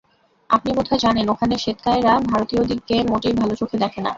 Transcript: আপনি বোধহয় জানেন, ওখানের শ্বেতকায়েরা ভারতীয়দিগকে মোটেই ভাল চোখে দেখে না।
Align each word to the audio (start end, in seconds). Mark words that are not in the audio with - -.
আপনি 0.49 0.69
বোধহয় 0.73 0.99
জানেন, 0.99 1.25
ওখানের 1.29 1.59
শ্বেতকায়েরা 1.59 2.13
ভারতীয়দিগকে 2.31 2.95
মোটেই 3.09 3.33
ভাল 3.33 3.49
চোখে 3.55 3.77
দেখে 3.77 3.99
না। 4.01 4.09